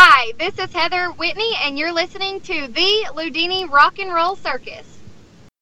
[0.00, 5.00] Hi, this is Heather Whitney, and you're listening to the Ludini Rock and Roll Circus.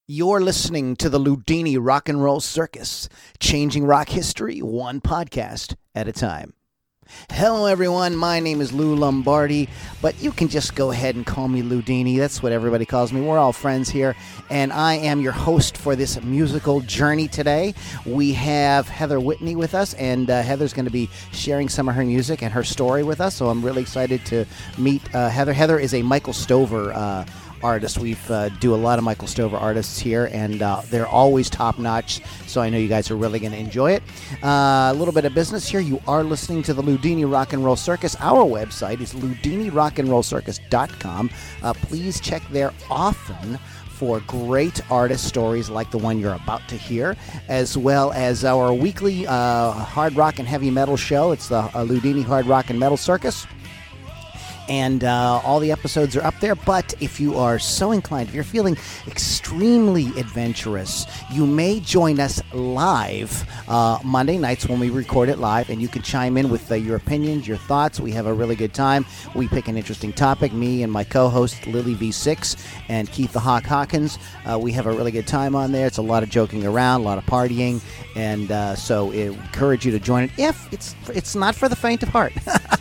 [0.07, 3.09] You're listening to the Ludini Rock and Roll Circus,
[3.41, 6.53] changing rock history one podcast at a time.
[7.31, 8.17] Hello, everyone.
[8.17, 9.69] My name is Lou Lombardi,
[10.03, 12.19] but you can just go ahead and call me Ludini.
[12.19, 13.21] That's what everybody calls me.
[13.21, 14.17] We're all friends here,
[14.51, 17.75] and I am your host for this musical journey today.
[18.05, 21.95] We have Heather Whitney with us, and uh, Heather's going to be sharing some of
[21.95, 23.37] her music and her story with us.
[23.37, 24.45] So I'm really excited to
[24.77, 25.53] meet uh, Heather.
[25.53, 26.93] Heather is a Michael Stover.
[26.93, 27.25] Uh,
[27.63, 27.99] artists.
[27.99, 31.79] We've uh, do a lot of Michael Stover artists here, and uh, they're always top
[31.79, 32.21] notch.
[32.47, 34.03] So I know you guys are really going to enjoy it.
[34.43, 35.81] Uh, a little bit of business here.
[35.81, 38.17] You are listening to the Ludini Rock and Roll Circus.
[38.21, 41.31] Our website is ludinirockandrollcircus.com.
[41.63, 43.59] Uh, please check there often
[43.97, 47.17] for great artist stories like the one you're about to hear,
[47.49, 51.33] as well as our weekly uh, hard rock and heavy metal show.
[51.33, 53.47] It's the uh, Ludini Hard Rock and Metal Circus
[54.69, 56.55] and uh, all the episodes are up there.
[56.55, 62.43] But if you are so inclined, if you're feeling extremely adventurous, you may join us
[62.53, 66.71] live uh, Monday nights when we record it live, and you can chime in with
[66.71, 68.01] uh, your opinions, your thoughts.
[68.01, 69.05] We have a really good time.
[69.35, 70.53] We pick an interesting topic.
[70.53, 72.57] Me and my co-host Lily V6
[72.89, 74.19] and Keith the Hawk Hawkins.
[74.45, 75.87] Uh, we have a really good time on there.
[75.87, 77.81] It's a lot of joking around, a lot of partying,
[78.15, 80.31] and uh, so I encourage you to join it.
[80.39, 82.33] If it's it's not for the faint of heart.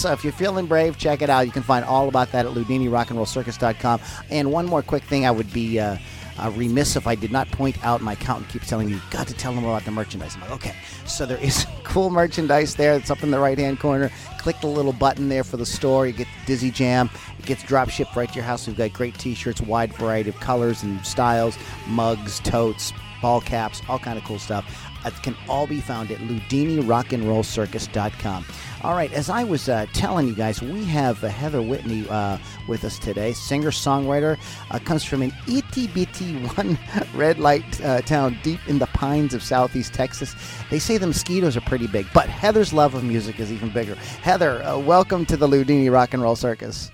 [0.00, 1.44] So if you're feeling brave, check it out.
[1.44, 4.00] You can find all about that at LudiniRockandRollCircus.com.
[4.30, 5.98] And one more quick thing I would be uh,
[6.38, 8.00] uh, remiss if I did not point out.
[8.00, 10.36] My accountant keeps telling me, you got to tell them about the merchandise.
[10.36, 10.74] I'm like, okay.
[11.04, 12.94] So there is cool merchandise there.
[12.94, 14.10] It's up in the right hand corner.
[14.38, 16.06] Click the little button there for the store.
[16.06, 17.10] You get Dizzy Jam.
[17.38, 18.66] It gets drop shipped right to your house.
[18.66, 23.82] We've got great t shirts, wide variety of colors and styles, mugs, totes, ball caps,
[23.86, 24.64] all kind of cool stuff.
[25.04, 28.44] It can all be found at LudiniRockandRollCircus.com.
[28.82, 32.38] All right, as I was uh, telling you guys, we have uh, Heather Whitney uh,
[32.66, 34.38] with us today, singer songwriter,
[34.70, 36.78] uh, comes from an itty bitty one
[37.14, 40.34] red light uh, town deep in the pines of southeast Texas.
[40.70, 43.96] They say the mosquitoes are pretty big, but Heather's love of music is even bigger.
[44.22, 46.90] Heather, uh, welcome to the Ludini Rock and Roll Circus.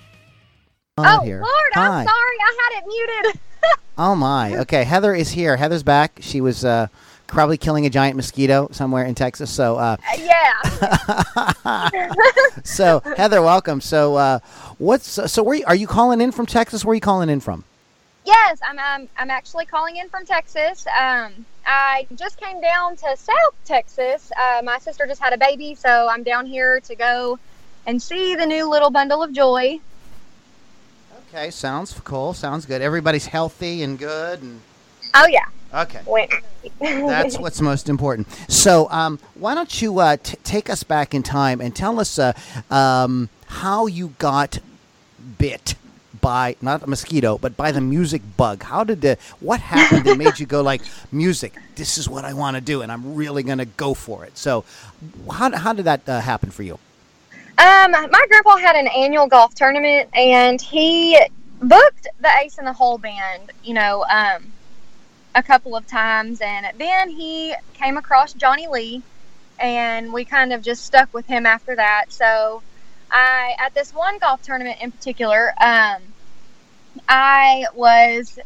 [0.98, 1.41] oh, here.
[1.41, 2.00] Lord, Hi.
[2.00, 3.41] I'm sorry, I had it muted.
[3.98, 4.56] oh, my.
[4.58, 5.56] Okay, Heather is here.
[5.56, 6.19] Heather's back.
[6.20, 6.64] She was
[7.26, 9.50] probably killing a giant mosquito somewhere in Texas.
[9.50, 11.53] So uh, yeah.
[12.64, 13.81] so Heather, welcome.
[13.81, 14.38] So uh,
[14.78, 16.84] what's so where are you calling in from Texas?
[16.84, 17.64] Where are you calling in from?
[18.26, 18.78] Yes, I'm.
[18.78, 20.84] I'm, I'm actually calling in from Texas.
[20.88, 24.32] Um, I just came down to South Texas.
[24.37, 27.38] Uh, my sister just had a baby, so I'm down here to go
[27.87, 29.78] and see the new little bundle of joy.
[31.28, 32.34] Okay, sounds cool.
[32.34, 32.82] Sounds good.
[32.82, 34.43] Everybody's healthy and good.
[34.43, 34.60] And...
[35.14, 35.47] Oh yeah.
[35.72, 36.00] Okay.
[36.81, 38.28] That's what's most important.
[38.49, 42.19] So, um, why don't you uh, t- take us back in time and tell us
[42.19, 42.32] uh,
[42.71, 44.59] um, how you got
[45.38, 45.75] bit
[46.21, 48.62] by not a mosquito, but by the music bug?
[48.62, 50.82] How did the what happened that made you go like
[51.12, 51.55] music?
[51.76, 54.37] This is what I want to do, and I'm really going to go for it.
[54.38, 54.65] So,
[55.31, 56.78] how how did that uh, happen for you?
[57.59, 61.19] Um, my grandpa had an annual golf tournament, and he
[61.60, 63.50] booked the Ace in the Hole band.
[63.65, 64.53] You know, um,
[65.36, 66.41] a couple of times.
[66.41, 69.02] And then he came across Johnny Lee,
[69.60, 72.06] and we kind of just stuck with him after that.
[72.08, 72.62] So
[73.10, 76.02] I, at this one golf tournament in particular, um,
[77.08, 78.38] I was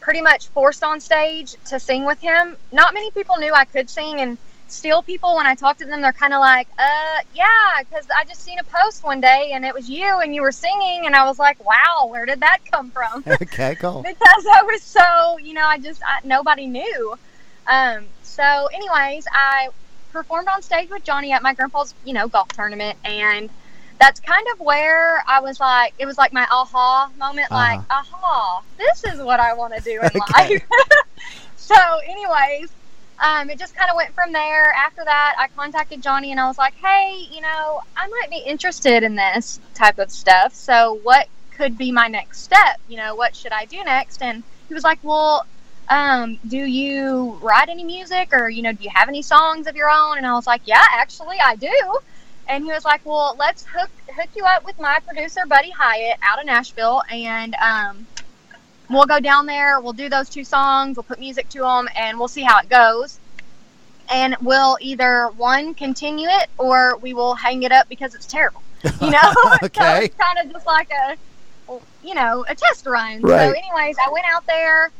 [0.00, 2.56] pretty much forced on stage to sing with him.
[2.72, 4.36] Not many people knew I could sing, and
[4.72, 7.46] still people when I talk to them, they're kind of like, uh, yeah,
[7.80, 10.52] because I just seen a post one day and it was you and you were
[10.52, 13.24] singing, and I was like, wow, where did that come from?
[13.42, 14.02] Okay, cool.
[14.06, 17.18] because I was so, you know, I just I, nobody knew.
[17.66, 19.68] Um, so, anyways, I
[20.12, 23.50] performed on stage with Johnny at my grandpa's, you know, golf tournament, and
[23.98, 27.76] that's kind of where I was like, it was like my aha moment, uh-huh.
[27.76, 30.54] like, aha, this is what I want to do in okay.
[30.54, 30.64] life.
[31.56, 32.70] so, anyways,
[33.22, 34.72] um, it just kind of went from there.
[34.72, 38.38] After that, I contacted Johnny and I was like, hey, you know, I might be
[38.44, 40.54] interested in this type of stuff.
[40.54, 42.80] So, what could be my next step?
[42.88, 44.22] You know, what should I do next?
[44.22, 45.46] And he was like, well,
[45.88, 49.76] um, do you write any music or, you know, do you have any songs of
[49.76, 50.18] your own?
[50.18, 51.98] And I was like, yeah, actually, I do.
[52.48, 56.18] And he was like, well, let's hook, hook you up with my producer, Buddy Hyatt,
[56.22, 57.02] out of Nashville.
[57.08, 58.06] And, um,
[58.92, 62.18] we'll go down there, we'll do those two songs, we'll put music to them, and
[62.18, 63.18] we'll see how it goes.
[64.10, 68.62] And we'll either one continue it or we will hang it up because it's terrible.
[69.00, 69.70] You know, okay.
[69.74, 71.16] so it's kind of just like a,
[72.04, 73.22] you know, a test run.
[73.22, 73.48] Right.
[73.48, 74.90] So, anyways, I went out there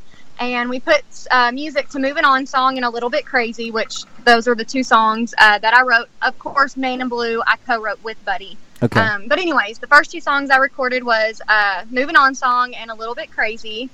[0.40, 4.04] and we put uh, music to "Moving On" song and "A Little Bit Crazy," which
[4.24, 6.08] those are the two songs uh, that I wrote.
[6.22, 8.56] Of course, "Man in Blue" I co-wrote with Buddy.
[8.82, 8.98] Okay.
[8.98, 12.90] Um, but anyways, the first two songs I recorded was uh, "Moving On" song and
[12.90, 13.90] "A Little Bit Crazy,"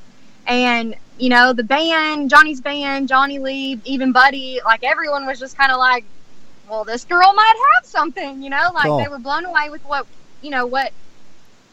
[0.48, 5.56] and you know the band, Johnny's band, Johnny Lee, even Buddy, like everyone was just
[5.56, 6.04] kind of like,
[6.68, 8.98] "Well, this girl might have something," you know, like Cool.
[8.98, 10.06] they were blown away with what
[10.40, 10.92] you know what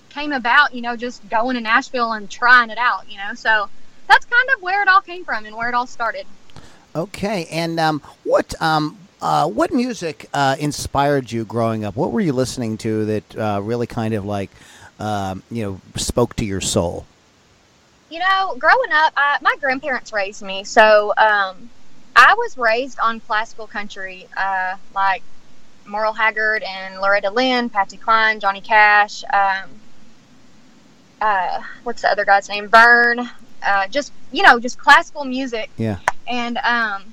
[0.10, 3.34] came about, you know, just going to Nashville and trying it out, you know.
[3.34, 3.70] So
[4.08, 6.26] that's kind of where it all came from and where it all started.
[6.96, 11.96] Okay, and um, what um, uh, what music uh, inspired you growing up?
[11.96, 14.50] What were you listening to that uh, really kind of like
[15.00, 17.06] um, you know spoke to your soul?
[18.16, 21.70] You know, growing up, I, my grandparents raised me, so um,
[22.16, 25.22] I was raised on classical country, uh, like
[25.86, 29.26] Merle Haggard and Loretta Lynn, Patsy Cline, Johnny Cash.
[29.34, 29.70] Um,
[31.20, 32.70] uh, what's the other guy's name?
[32.70, 33.30] Vern.
[33.62, 35.98] Uh, just you know, just classical music, Yeah.
[36.26, 37.04] and um,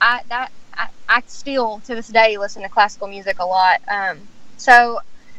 [0.00, 3.80] I that I, I still to this day listen to classical music a lot.
[3.86, 4.18] Um,
[4.56, 4.98] so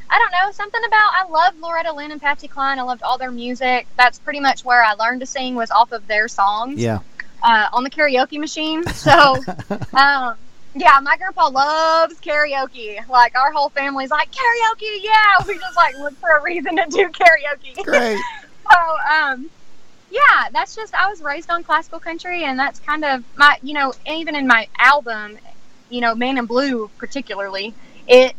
[0.10, 2.80] I don't know something about I love Loretta Lynn and Patsy Cline.
[2.80, 3.88] I loved all their music.
[3.98, 7.00] That's pretty much where I learned to sing was off of their songs Yeah.
[7.44, 8.86] uh, on the karaoke machine.
[8.88, 9.12] So
[9.94, 10.36] um,
[10.76, 13.06] yeah, my grandpa loves karaoke.
[13.10, 15.00] Like our whole family's like karaoke.
[15.02, 17.84] Yeah, we just like look for a reason to do karaoke.
[17.84, 18.20] Great.
[18.70, 18.78] So,
[19.16, 19.50] um,
[20.12, 23.74] yeah, that's just I was raised on classical country, and that's kind of my, you
[23.74, 25.38] know, even in my album,
[25.90, 27.74] you know, Man in Blue particularly,
[28.10, 28.36] it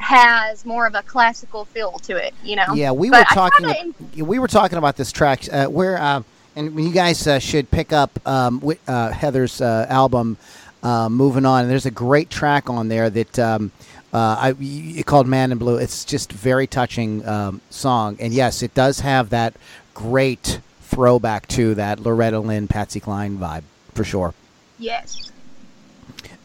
[0.00, 2.74] has more of a classical feel to it, you know.
[2.74, 3.72] Yeah, we But were talking.
[3.72, 6.22] kinda we were talking about this track uh, where, uh,
[6.56, 10.36] and you guys uh, should pick up um, uh, Heather's uh, album.
[10.82, 13.70] Uh, moving on, and there's a great track on there that um,
[14.14, 18.72] uh, I called "Man in Blue." It's just very touching um, song, and yes, it
[18.72, 19.52] does have that
[19.92, 23.64] great throwback to that Loretta Lynn, Patsy Cline vibe
[23.94, 24.32] for sure.
[24.78, 25.30] Yes.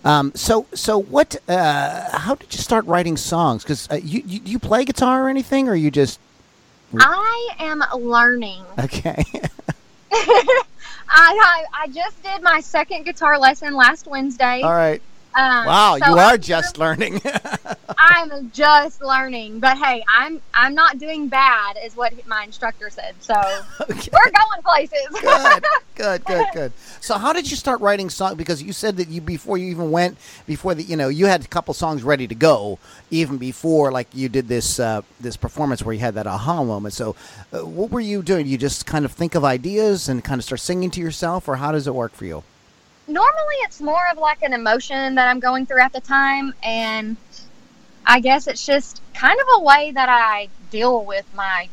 [0.06, 1.36] Um, so, so what?
[1.50, 3.64] Uh, how did you start writing songs?
[3.64, 6.20] Because uh, you, you do you play guitar or anything, or you just
[6.98, 8.64] I am learning.
[8.80, 9.24] okay?
[10.12, 10.64] I,
[11.10, 14.62] I I just did my second guitar lesson last Wednesday.
[14.62, 15.02] All right.
[15.36, 17.22] Um, Wow, so you I'm are just learning.
[17.98, 23.16] I'm just learning, but hey, I'm I'm not doing bad, is what my instructor said.
[23.20, 23.34] So
[23.82, 24.10] okay.
[24.14, 25.08] we're going places.
[25.22, 25.66] Good,
[25.96, 26.74] good, good, good.
[27.02, 28.36] So, how did you start writing songs?
[28.36, 31.44] Because you said that you before you even went before the you know you had
[31.44, 32.80] a couple songs ready to go
[33.12, 36.94] even before like you did this uh, this performance where you had that aha moment.
[36.94, 37.16] So,
[37.54, 38.48] uh, what were you doing?
[38.48, 41.58] You just kind of think of ideas and kind of start singing to yourself, or
[41.58, 42.44] how does it work for you?
[43.08, 47.18] Normally, it's more of like an emotion that I'm going through at the time, and
[48.06, 51.70] I guess it's just kind of a way that I deal with my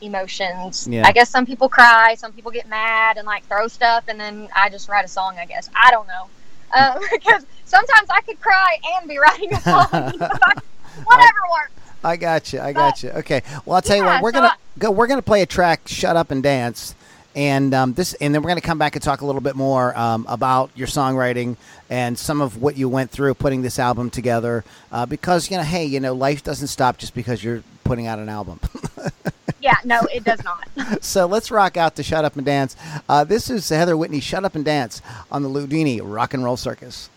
[0.00, 0.86] emotions.
[0.88, 1.06] Yeah.
[1.06, 4.48] I guess some people cry, some people get mad and like throw stuff, and then
[4.54, 5.36] I just write a song.
[5.38, 6.28] I guess I don't know.
[6.72, 9.88] Uh, because sometimes I could cry and be writing a song.
[11.04, 11.72] Whatever works.
[12.04, 12.60] I got you.
[12.60, 13.10] I got you.
[13.10, 13.42] Okay.
[13.64, 14.22] Well, I'll tell you what.
[14.22, 14.90] We're so gonna I- go.
[14.90, 15.80] We're gonna play a track.
[15.86, 16.94] Shut up and dance.
[17.34, 19.96] And um, this, and then we're gonna come back and talk a little bit more
[19.98, 21.56] um, about your songwriting
[21.90, 24.64] and some of what you went through putting this album together.
[24.92, 28.18] Uh, because you know, hey, you know, life doesn't stop just because you're putting out
[28.18, 28.60] an album.
[29.64, 30.68] Yeah, no, it does not.
[31.02, 32.76] so let's rock out to "Shut Up and Dance."
[33.08, 34.20] Uh, this is Heather Whitney.
[34.20, 35.00] "Shut Up and Dance"
[35.32, 37.08] on the Ludini Rock and Roll Circus.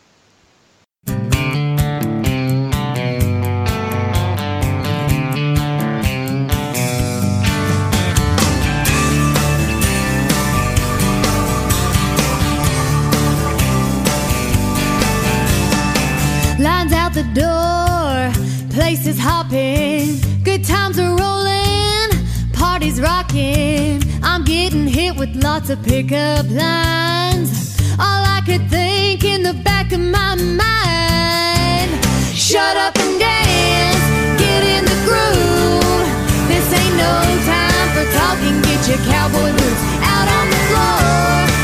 [18.87, 22.07] Places hopping, good times are rolling,
[22.53, 24.01] parties rocking.
[24.23, 27.75] I'm getting hit with lots of pickup lines.
[27.99, 31.89] All I could think in the back of my mind.
[32.33, 34.05] Shut up and dance,
[34.39, 36.07] get in the groove.
[36.47, 37.13] This ain't no
[37.43, 38.55] time for talking.
[38.67, 39.83] Get your cowboy boots
[40.15, 41.03] out on the floor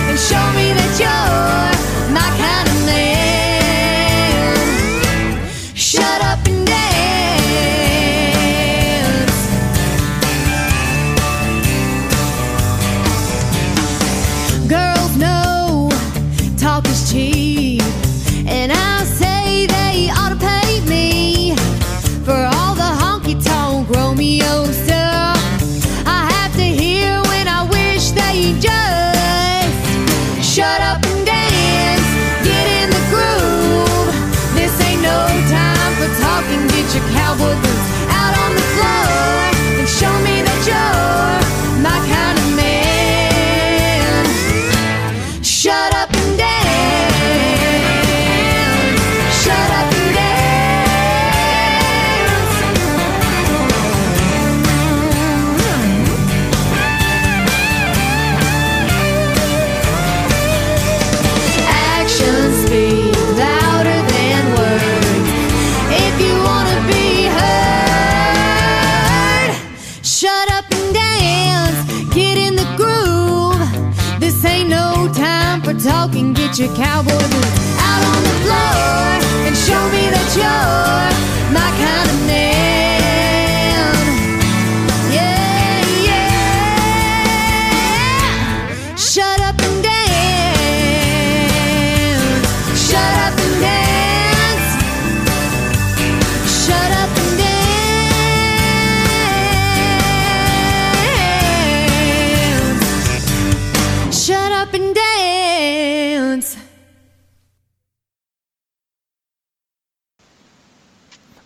[0.10, 1.13] and show me that you're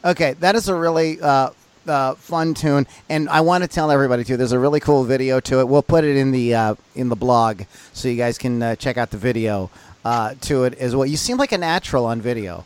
[0.08, 1.50] Okay, that is a really uh,
[1.86, 4.38] uh, fun tune, and I want to tell everybody too.
[4.38, 5.68] There's a really cool video to it.
[5.68, 8.96] We'll put it in the uh, in the blog so you guys can uh, check
[8.96, 9.70] out the video
[10.06, 11.06] uh, to it as well.
[11.06, 12.64] You seem like a natural on video.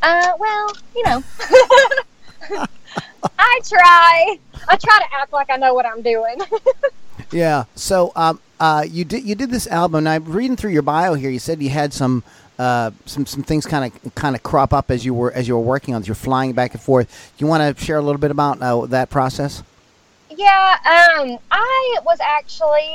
[0.00, 1.22] Uh, well, you know,
[3.38, 4.38] I try.
[4.68, 6.38] I try to act like I know what I'm doing.
[7.30, 7.64] Yeah.
[7.74, 9.98] So um, uh, you did you did this album.
[9.98, 11.30] And I'm reading through your bio here.
[11.30, 12.22] You said you had some.
[12.58, 15.54] Uh, some some things kind of kind of crop up as you were as you
[15.54, 16.02] were working on.
[16.02, 16.08] it.
[16.08, 17.32] You're flying back and forth.
[17.38, 19.62] You want to share a little bit about uh, that process?
[20.30, 22.92] Yeah, um, I was actually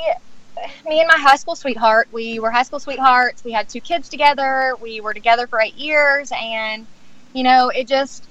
[0.86, 2.08] me and my high school sweetheart.
[2.12, 3.42] We were high school sweethearts.
[3.42, 4.74] We had two kids together.
[4.80, 6.86] We were together for eight years, and
[7.32, 8.28] you know, it just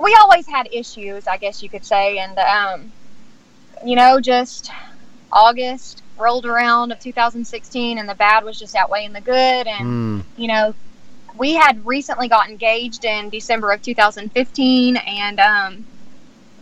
[0.00, 2.92] we always had issues, I guess you could say, and um,
[3.84, 4.70] you know, just
[5.32, 10.24] August rolled around of 2016, and the bad was just outweighing the good, and Mm.
[10.36, 10.74] you know,
[11.36, 15.84] we had recently got engaged in December of 2015, and um,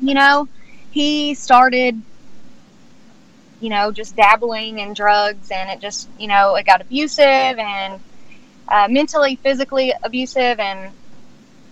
[0.01, 0.49] you know,
[0.91, 2.01] he started,
[3.61, 8.01] you know, just dabbling in drugs, and it just, you know, it got abusive and
[8.69, 10.93] uh, mentally, physically abusive, and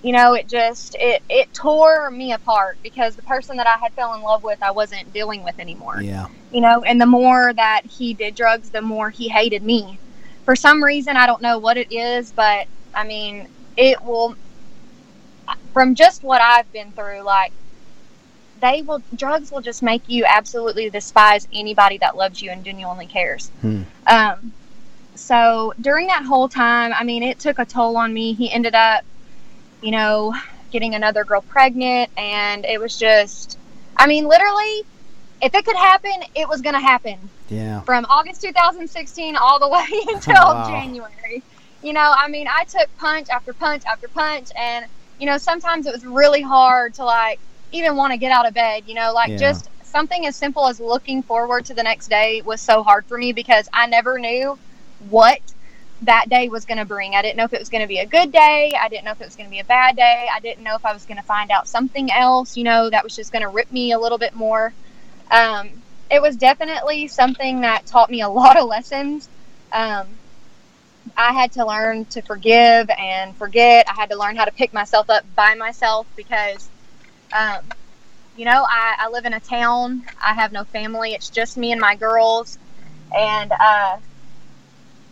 [0.03, 3.93] you know, it just it it tore me apart because the person that I had
[3.95, 6.27] fell in love with, I wasn't dealing with anymore Yeah.
[6.55, 9.99] You know and the more that he did drugs the more he hated me.
[10.45, 14.37] For some reason i don't know what it is but i mean it will
[15.73, 17.53] from just what i've been through like
[18.61, 23.07] they will drugs will just make you absolutely despise anybody that loves you and genuinely
[23.07, 23.49] cares.
[23.61, 23.83] Hmm.
[24.07, 24.53] um
[25.15, 28.33] so during that whole time i mean it took a toll on me.
[28.35, 29.03] He ended up
[29.83, 30.35] you know
[30.71, 33.59] getting another girl pregnant and it was just
[33.97, 34.83] i mean literally
[35.45, 37.83] if it could happen it was going to happen Yeah.
[37.85, 40.67] from august 2016 all the way until oh, Wow.
[40.67, 41.45] january
[41.83, 44.87] you know i mean i took punch after punch after punch and
[45.19, 47.41] you know sometimes it was really hard to like
[47.73, 49.39] even want to get out of bed you know like Yeah.
[49.39, 53.19] just something as simple as looking forward to the next day was so hard for
[53.19, 54.59] me because i never knew
[54.99, 55.41] what
[56.03, 57.15] that day was going to bring.
[57.15, 58.75] I didn't know if it was going to be a good day.
[58.81, 60.29] I didn't know if it was going to be a bad day.
[60.35, 63.05] I didn't know if I was going to find out something else, you know, that
[63.05, 64.75] was just going to rip me a little bit more.
[65.35, 69.31] Um, it was definitely something that taught me a lot of lessons.
[69.73, 70.21] Um,
[71.17, 73.87] I had to learn to forgive and forget.
[73.89, 76.71] I had to learn how to pick myself up by myself because,
[77.33, 77.75] um,
[78.35, 80.03] you know, I, I live in a town.
[80.23, 81.13] I have no family.
[81.13, 82.59] It's just me and my girls.
[83.17, 83.99] And, uh,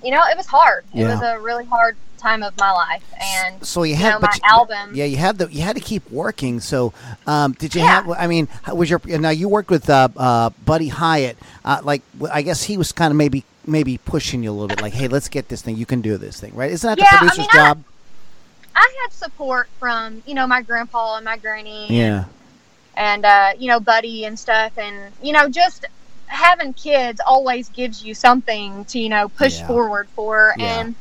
[0.02, 0.87] you know, it was hard.
[0.97, 1.09] It Yeah.
[1.09, 3.02] was a really hard time of my life.
[3.21, 4.95] And, So you you had know, my you- album.
[4.95, 6.61] Yeah, you had the you had to keep working.
[6.61, 6.93] So,
[7.26, 7.88] um, did you Yeah.
[8.02, 8.11] have?
[8.11, 11.37] I mean, was your now you worked with uh, uh, Buddy Hyatt?
[11.64, 12.02] Uh, like,
[12.33, 15.07] I guess he was kind of maybe maybe pushing you a little bit, like, hey,
[15.09, 15.76] let's get this thing.
[15.76, 16.71] You can do this thing, right?
[16.73, 17.85] Isn't that Yeah, the I producer's mean, I- job?
[18.75, 21.87] I had support from, you know, my grandpa and my granny.
[21.91, 22.25] yeah,
[22.97, 25.87] and uh, you know buddy and stuff and you know just
[26.26, 29.67] having kids always gives you something to you know push Yeah.
[29.67, 30.81] forward for Yeah.
[30.81, 30.95] and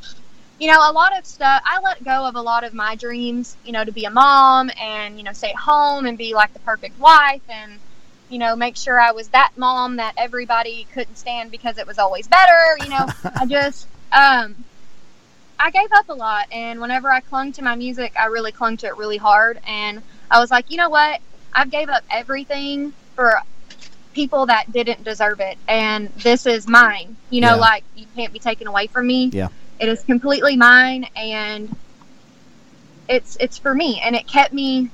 [0.62, 3.58] you know a lot of stuff i let go of a lot of my dreams
[3.65, 6.53] you know to be a mom and you know stay at home and be like
[6.53, 7.80] the perfect wife and
[8.30, 11.98] you know make sure i was that mom that everybody couldn't stand because it was
[11.98, 13.08] always better you know
[13.39, 14.56] i just um
[15.60, 18.77] i gave up a lot and whenever i clung to my music i really clung
[18.77, 21.20] to it really hard and i was like you know what
[21.53, 23.41] i've gave up everything for
[24.13, 27.56] people that didn't deserve it and this is mine you know Yeah.
[27.56, 29.48] like you can't be taken away from me Yeah.
[29.81, 31.75] It is completely mine and
[33.09, 34.89] it's it's for me and it kept me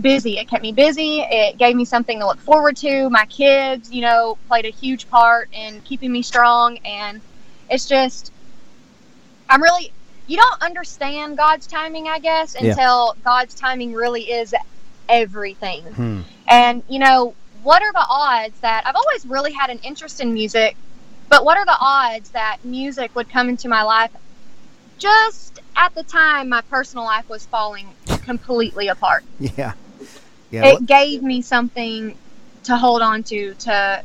[0.00, 3.92] busy it kept me busy it gave me something to look forward to my kids
[3.92, 7.20] you know played a huge part in keeping me strong and
[7.70, 8.32] it's just
[9.48, 9.92] i'm really
[10.26, 12.70] you don't understand god's timing i guess Yeah.
[12.70, 14.54] until god's timing really is
[15.08, 16.20] everything Hmm.
[16.48, 20.32] and, you know, what are the odds that I've always really had an interest in
[20.32, 20.76] music,
[21.28, 24.10] but what are the odds that music would come into my life
[24.98, 27.88] just at the time my personal life was falling
[28.22, 29.24] completely apart?
[29.40, 29.72] yeah,
[30.50, 30.66] yeah.
[30.66, 32.16] It gave me something
[32.64, 34.02] to hold on to, to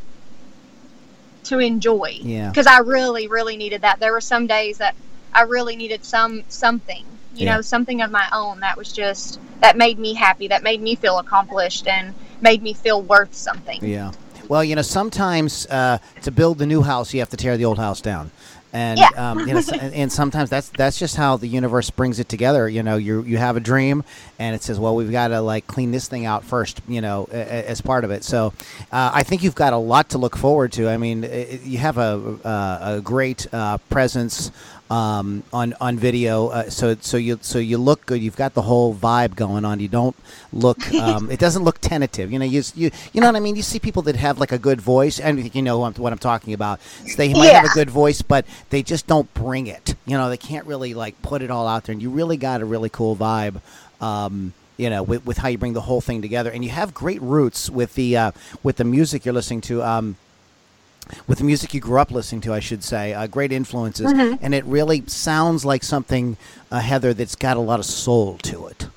[1.46, 2.18] to enjoy.
[2.22, 2.50] Yeah.
[2.50, 4.00] Because I really, really needed that.
[4.00, 4.96] There were some days that
[5.34, 7.04] I really needed some something,
[7.36, 7.56] you Yeah.
[7.56, 10.96] know, something of my own that was just that made me happy, that made me
[10.96, 13.84] feel accomplished, and made me feel worth something.
[13.84, 14.12] Yeah.
[14.50, 17.66] Well, you know, sometimes uh, to build the new house, you have to tear the
[17.66, 18.32] old house down.
[18.76, 19.08] And Yeah.
[19.32, 22.68] um, you know, and, and sometimes that's that's just how the universe brings it together.
[22.68, 24.04] You know, you you have a dream,
[24.40, 27.28] and it says, "Well, we've got to like clean this thing out first, You know,
[27.32, 28.24] a, a- as part of it.
[28.24, 28.52] So,
[28.92, 30.90] uh, I think you've got a lot to look forward to.
[30.90, 34.52] I mean, i- i you have a uh, a great uh, presence
[34.90, 36.48] um, on on video.
[36.50, 38.22] Uh, so so you so you look good.
[38.22, 39.80] You've got the whole vibe going on.
[39.80, 40.16] You don't
[40.52, 40.80] look.
[41.04, 42.32] Um, it doesn't look tentative.
[42.32, 43.58] You know you you you know what I mean.
[43.58, 45.20] You see people that have like a good voice.
[45.20, 46.82] and you know what I'm, what I'm talking about.
[46.82, 49.96] So they might have a good voice, but they just don't bring it.
[50.06, 51.94] You know they can't really like put it all out there.
[51.94, 53.60] And you really got a really cool vibe.
[54.00, 56.94] Um, you know, with, with how you bring the whole thing together, and you have
[56.94, 58.32] great roots with the uh,
[58.64, 59.84] with the music you're listening to.
[59.84, 60.16] Um,
[61.28, 64.54] with the music you grew up listening to, I should say, uh, great influences, and
[64.54, 66.38] it really sounds like something,
[66.72, 68.88] uh, Heather, that's got a lot of soul to it.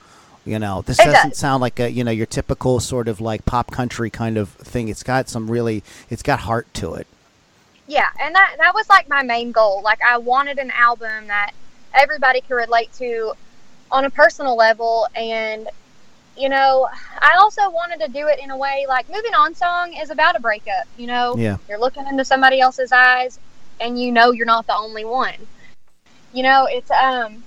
[0.45, 1.39] You know, this It doesn't does.
[1.39, 4.89] sound like a you know your typical sort of like pop country kind of thing.
[4.89, 7.09] It's got some really, it's got heart to it.
[7.89, 9.83] Yeah, and that that was like my main goal.
[9.83, 11.51] Like I wanted an album that
[11.95, 13.33] everybody could relate to
[13.91, 15.69] on a personal level and
[16.37, 16.89] you know,
[17.21, 20.37] I also wanted to do it in a way like Moving On song is about
[20.37, 21.39] a breakup, you know.
[21.39, 21.57] Yeah.
[21.69, 23.39] You're looking into somebody else's eyes
[23.81, 25.35] and you know you're not the only one.
[26.33, 27.43] You know, it's um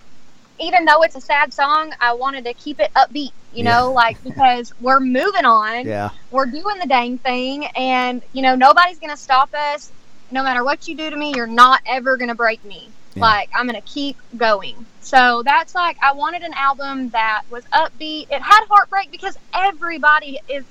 [0.59, 3.81] even though it's a sad song, I wanted to keep it upbeat, you Yeah.
[3.81, 8.55] know, like because we're moving on Yeah, we're doing the dang thing and you know
[8.55, 9.91] nobody's gonna stop us
[10.31, 13.21] no matter what you do to me you're not ever gonna break me Yeah.
[13.21, 18.27] like i'm gonna keep going so that's like i wanted an album that was upbeat
[18.29, 20.63] it had heartbreak because everybody is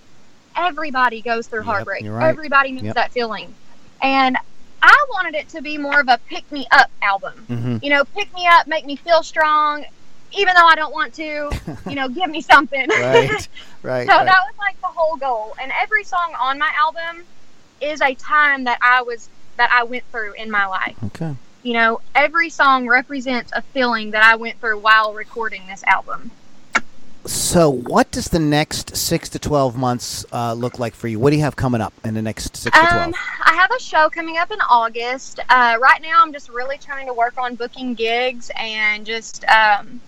[0.57, 2.29] everybody goes through heartbreak right.
[2.29, 2.95] everybody knows Yep.
[2.95, 3.53] that feeling
[4.01, 4.37] and
[4.81, 8.05] i wanted it to be more of a pick me up album hmm you know
[8.17, 9.85] pick me up make me feel strong
[10.33, 11.51] even though i don't want to
[11.89, 13.49] you know give me something right,
[13.83, 14.07] right.
[14.07, 14.25] so right.
[14.25, 15.55] that was like the whole goal.
[15.61, 17.25] And every song on my album
[17.81, 20.97] is a time that I was that I went through in my life.
[21.07, 21.35] okay.
[21.63, 26.31] You know, every song represents a feeling that I went through while recording this album.
[27.29, 31.19] So, what does the next six to twelve months uh, look like for you?
[31.19, 33.09] What do you have coming up in the next six to twelve?
[33.09, 35.41] Um, I have a show coming up in August.
[35.49, 40.01] Uh, right now, I'm just really trying to work on booking gigs and just, um,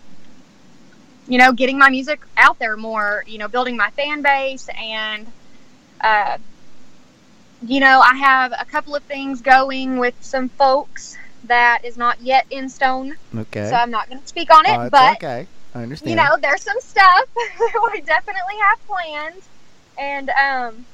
[1.28, 3.24] you know, getting my music out there more.
[3.26, 5.26] You know, building my fan base and,
[6.00, 6.38] uh,
[7.66, 11.18] you know, I have a couple of things going with some folks
[11.50, 13.68] that is not yet in stone, okay.
[13.68, 14.70] so I'm not going to speak on it.
[14.70, 15.46] It's but okay.
[15.74, 16.10] I understand.
[16.10, 17.28] you know, there's some stuff
[17.92, 19.42] we definitely have planned,
[19.98, 20.86] and um,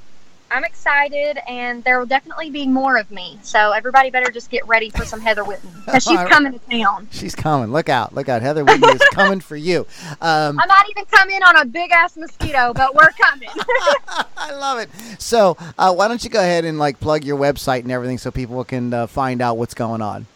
[0.51, 3.39] I'm excited, and there will definitely be more of me.
[3.43, 7.09] So everybody better just get ready for some Heather Whitney because she's coming to town.
[7.11, 7.71] She's coming.
[7.73, 8.15] Look out.
[8.15, 8.43] Look out.
[8.43, 9.87] Heather Whitney is coming for you.
[10.23, 13.51] Um, I might even come in on a big ass mosquito, but we're coming.
[14.37, 14.89] I love it.
[15.19, 18.31] So, uh, why don't you go ahead and like plug your website and everything so
[18.31, 20.27] people can uh, find out what's going on?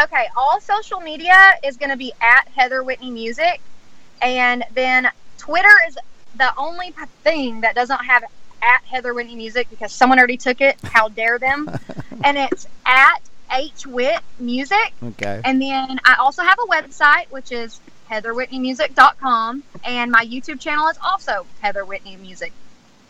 [0.00, 3.60] Okay, all social media is going to be at Heather Whitney Music,
[4.20, 5.98] and then Twitter is
[6.36, 8.24] the only thing that doesn't have
[8.62, 10.76] at Heather Whitney Music because someone already took it.
[10.84, 11.68] How dare them?
[12.24, 13.20] and it's at
[13.52, 14.92] H Wit Music.
[15.02, 15.40] Okay.
[15.44, 19.62] And then I also have a website, which is heatherwhitneymusic.com.
[19.84, 22.52] And my YouTube channel is also Heather Whitney Music.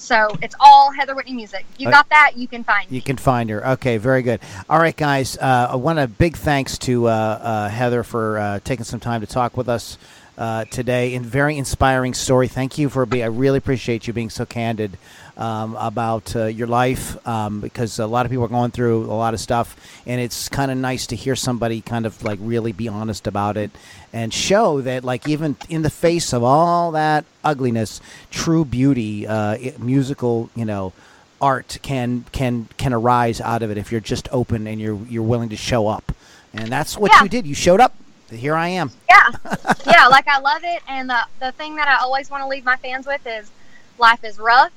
[0.03, 1.65] So it's all Heather Whitney Music.
[1.79, 2.33] You Uh, got that?
[2.37, 2.97] You can find me.
[2.97, 3.67] You can find her.
[3.71, 4.41] Okay, very good.
[4.69, 5.39] All right, guys.
[5.39, 9.21] Uh, I want a big thanks to uh, uh, Heather for uh, taking some time
[9.21, 9.99] to talk with us
[10.39, 11.15] uh, today.
[11.15, 12.49] And very inspiring story.
[12.49, 13.23] Thank you for being.
[13.23, 14.97] I really appreciate you being so candid
[15.37, 19.15] um, about uh, your life um, because a lot of people are going through a
[19.17, 22.73] lot of stuff, and it's kind of nice to hear somebody kind of like really
[22.73, 23.71] be honest about it
[24.13, 29.57] and show that like even in the face of all that ugliness, true beauty, uh,
[29.79, 30.93] musical, you know
[31.41, 35.25] art can can can arise out of it if you're just open and you're you're
[35.25, 36.13] willing to show up
[36.55, 37.25] and that's what Yeah.
[37.25, 37.97] you did you showed up
[38.33, 39.29] here i am Yeah.
[39.87, 40.83] yeah, like I love it.
[40.89, 43.51] And the, the thing that I always want to leave my fans with is
[43.99, 44.73] life is rough,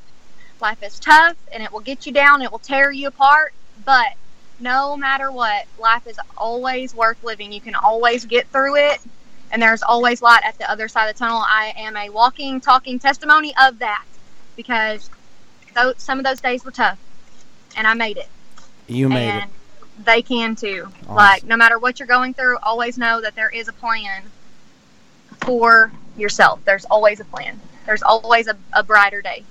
[0.62, 3.54] life is tough, and it will get you down, it will tear you apart.
[3.86, 4.13] But
[4.60, 7.52] no matter what, life is always worth living.
[7.52, 9.00] You can always get through it,
[9.52, 11.44] and there's always light at the other side of the tunnel.
[11.46, 14.04] I am a walking, talking testimony of that
[14.56, 15.10] because
[15.76, 17.00] those, some of those days were tough,
[17.78, 18.30] and I made it.
[18.88, 19.50] you made and it
[20.04, 20.88] they can too.
[21.04, 21.16] Awesome.
[21.16, 24.24] Like no matter what you're going through, always know that there is a plan
[25.42, 26.64] for yourself.
[26.66, 27.60] There's always a plan.
[27.86, 29.44] There's always a, a brighter day.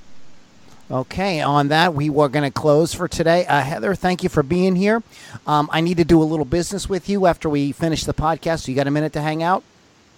[0.90, 3.46] Okay, on that, we were going to close for today.
[3.46, 5.02] Uh, Heather, thank you for being here.
[5.46, 8.60] Um, I need to do a little business with you after we finish the podcast.
[8.60, 9.64] So you got a minute to hang out?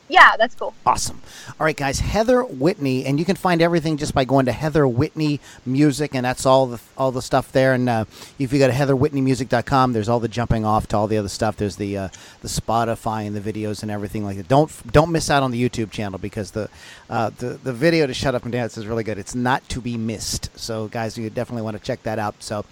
[0.09, 0.73] Yeah, that's cool.
[0.85, 1.21] Awesome.
[1.59, 1.99] All right, guys.
[1.99, 6.25] Heather Whitney, and you can find everything just by going to Heather Whitney Music, and
[6.25, 7.75] that's all the all the stuff there.
[7.75, 8.05] And uh,
[8.39, 11.57] if you go to heatherwhitneymusic.com, there's all the jumping off to all the other stuff.
[11.57, 12.09] There's the uh,
[12.41, 14.49] the Spotify and the videos and everything like that.
[14.49, 16.69] Don't don't miss out on the YouTube channel because the
[17.11, 19.19] uh, the the video to Shut Up and Dance is really good.
[19.19, 20.57] It's not to be missed.
[20.59, 22.37] So, guys, you definitely want to check that out.
[22.43, 22.65] So,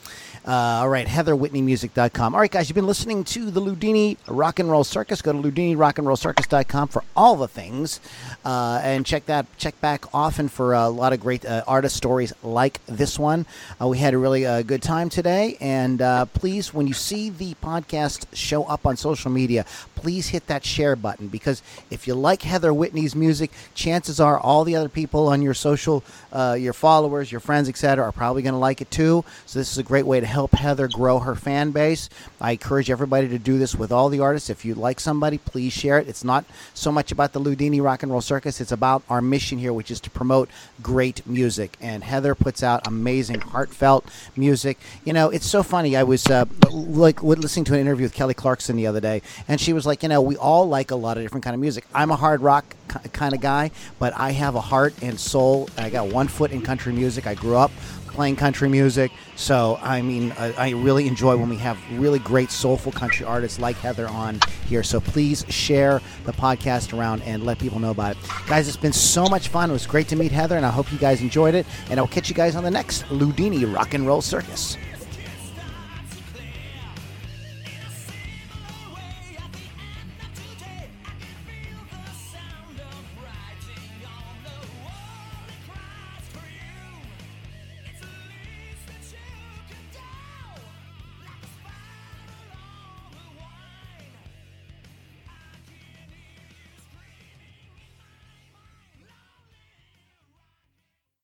[0.46, 2.34] uh, all right, heatherwhitneymusic.com.
[2.34, 5.22] All right, guys, you've been listening to the Ludini Rock and Roll Circus.
[5.22, 8.00] Go to ludinirockandrollcircus.com for all the things,
[8.44, 12.34] uh, and check that check back often for a lot of great uh, artist stories
[12.42, 13.46] like this one.
[13.80, 17.30] Uh, we had a really uh, good time today, and uh, please, when you see
[17.30, 19.64] the podcast show up on social media,
[20.04, 24.62] please hit that share button because if you like Heather Whitney's music, chances are all
[24.62, 28.52] the other people on your social, uh, your followers, your friends, etc., are probably going
[28.52, 29.24] to like it too.
[29.46, 32.10] So this is a great way to help Heather grow her fan base.
[32.38, 34.50] I encourage everybody to do this with all the artists.
[34.50, 36.06] If you like somebody, please share it.
[36.06, 39.56] It's not so much about the Ludini Rock and Roll Circus; it's about our mission
[39.56, 40.50] here, which is to promote
[40.82, 41.78] great music.
[41.80, 44.04] And Heather puts out amazing, heartfelt
[44.36, 44.76] music.
[45.02, 45.96] You know, it's so funny.
[45.96, 49.58] I was uh, like listening to an interview with Kelly Clarkson the other day, and
[49.58, 51.84] she was like, you know, we all like a lot of different kind of music.
[51.94, 52.74] I'm a hard rock
[53.12, 55.68] kind of guy, but I have a heart and soul.
[55.76, 57.26] I got one foot in country music.
[57.26, 57.70] I grew up
[58.14, 59.10] playing country music.
[59.36, 63.58] So, I mean, I, I, really enjoy when we have really great soulful country artists
[63.58, 64.84] like Heather on here.
[64.84, 68.18] So, please share the podcast around and let people know about it.
[68.46, 69.68] Guys, it's been so much fun.
[69.68, 71.66] It was great to meet Heather, and I hope you guys enjoyed it.
[71.90, 74.76] And I'll catch you guys on the next Ludini Rock and Roll Circus.